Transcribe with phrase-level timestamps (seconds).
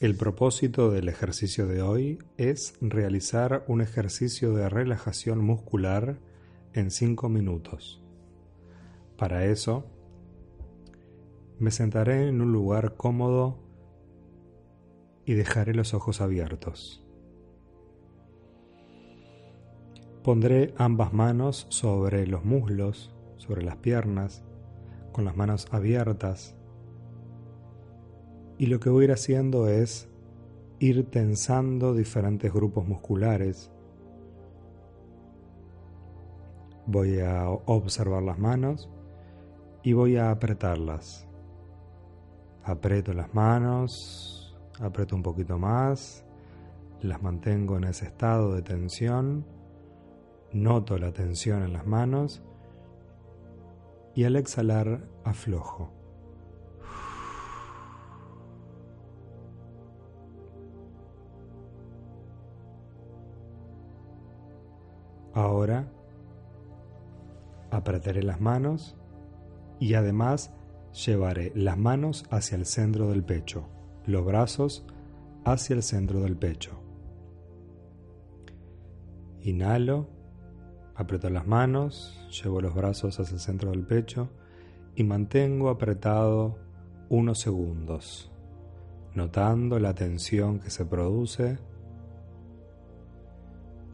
[0.00, 6.18] El propósito del ejercicio de hoy es realizar un ejercicio de relajación muscular
[6.72, 8.02] en 5 minutos.
[9.18, 9.84] Para eso,
[11.58, 13.58] me sentaré en un lugar cómodo
[15.26, 17.04] y dejaré los ojos abiertos.
[20.24, 24.44] Pondré ambas manos sobre los muslos, sobre las piernas,
[25.12, 26.56] con las manos abiertas
[28.60, 30.06] y lo que voy a ir haciendo es
[30.80, 33.72] ir tensando diferentes grupos musculares.
[36.84, 38.90] Voy a observar las manos
[39.82, 41.26] y voy a apretarlas.
[42.62, 46.26] Aprieto las manos, aprieto un poquito más,
[47.00, 49.46] las mantengo en ese estado de tensión,
[50.52, 52.42] noto la tensión en las manos
[54.14, 55.99] y al exhalar aflojo.
[65.40, 65.90] Ahora
[67.70, 68.94] apretaré las manos
[69.78, 70.52] y además
[70.92, 73.64] llevaré las manos hacia el centro del pecho,
[74.04, 74.84] los brazos
[75.46, 76.72] hacia el centro del pecho.
[79.40, 80.08] Inhalo,
[80.94, 84.28] aprieto las manos, llevo los brazos hacia el centro del pecho
[84.94, 86.58] y mantengo apretado
[87.08, 88.30] unos segundos,
[89.14, 91.56] notando la tensión que se produce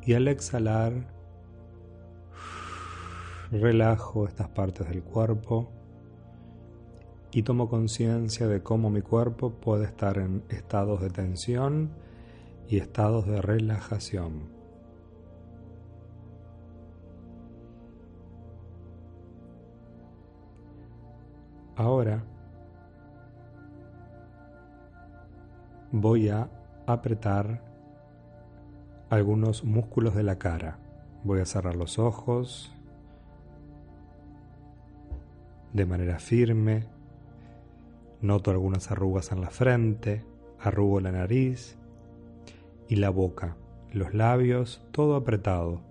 [0.02, 1.14] y al exhalar
[3.50, 5.70] relajo estas partes del cuerpo
[7.32, 11.90] y tomo conciencia de cómo mi cuerpo puede estar en estados de tensión
[12.68, 14.54] y estados de relajación.
[21.76, 22.24] Ahora
[25.92, 26.48] voy a
[26.86, 27.62] apretar
[29.10, 30.78] algunos músculos de la cara.
[31.22, 32.75] Voy a cerrar los ojos
[35.76, 36.86] de manera firme.
[38.22, 40.24] Noto algunas arrugas en la frente,
[40.58, 41.76] arrugo la nariz
[42.88, 43.56] y la boca,
[43.92, 45.82] los labios, todo apretado.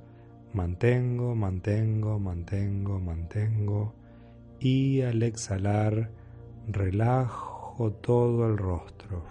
[0.53, 3.93] Mantengo, mantengo, mantengo, mantengo
[4.59, 6.09] y al exhalar
[6.67, 9.23] relajo todo el rostro.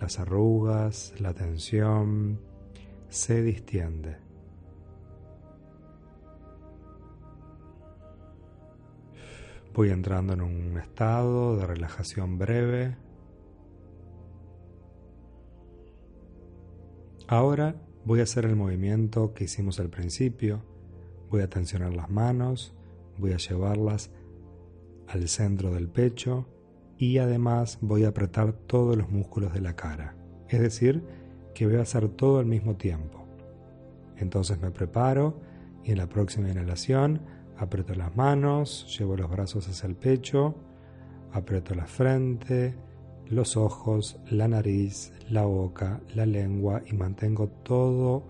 [0.00, 2.40] Las arrugas, la tensión
[3.08, 4.27] se distiende.
[9.78, 12.96] Voy entrando en un estado de relajación breve.
[17.28, 20.64] Ahora voy a hacer el movimiento que hicimos al principio.
[21.30, 22.74] Voy a tensionar las manos,
[23.18, 24.10] voy a llevarlas
[25.06, 26.48] al centro del pecho
[26.96, 30.16] y además voy a apretar todos los músculos de la cara.
[30.48, 31.04] Es decir,
[31.54, 33.28] que voy a hacer todo al mismo tiempo.
[34.16, 35.40] Entonces me preparo
[35.84, 37.20] y en la próxima inhalación
[37.58, 40.54] Aprieto las manos, llevo los brazos hacia el pecho,
[41.32, 42.76] aprieto la frente,
[43.26, 48.22] los ojos, la nariz, la boca, la lengua y mantengo todos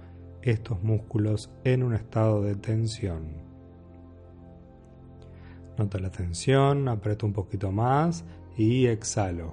[0.42, 3.48] estos músculos en un estado de tensión.
[5.76, 8.24] Noto la tensión, aprieto un poquito más
[8.56, 9.52] y exhalo.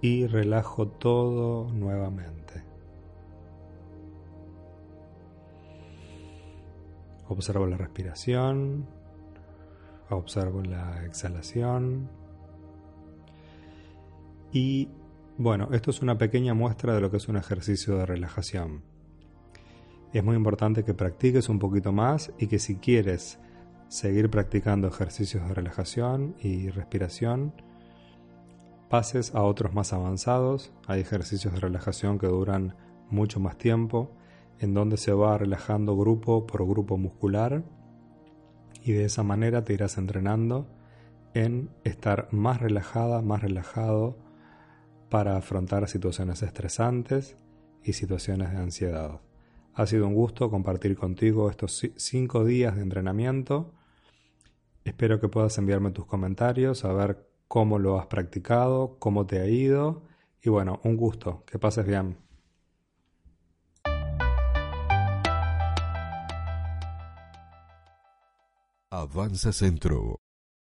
[0.00, 2.71] Y relajo todo nuevamente.
[7.32, 8.86] Observo la respiración,
[10.10, 12.10] observo la exhalación.
[14.52, 14.90] Y
[15.38, 18.82] bueno, esto es una pequeña muestra de lo que es un ejercicio de relajación.
[20.12, 23.38] Es muy importante que practiques un poquito más y que si quieres
[23.88, 27.54] seguir practicando ejercicios de relajación y respiración,
[28.90, 30.70] pases a otros más avanzados.
[30.86, 32.76] Hay ejercicios de relajación que duran
[33.08, 34.10] mucho más tiempo
[34.62, 37.64] en donde se va relajando grupo por grupo muscular
[38.84, 40.68] y de esa manera te irás entrenando
[41.34, 44.16] en estar más relajada, más relajado
[45.10, 47.36] para afrontar situaciones estresantes
[47.82, 49.20] y situaciones de ansiedad.
[49.74, 53.72] Ha sido un gusto compartir contigo estos cinco días de entrenamiento.
[54.84, 59.46] Espero que puedas enviarme tus comentarios a ver cómo lo has practicado, cómo te ha
[59.48, 60.02] ido
[60.40, 62.16] y bueno, un gusto, que pases bien.
[68.94, 70.18] Avanza Centro.